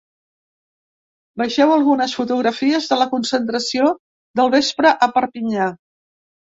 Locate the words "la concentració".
3.03-3.95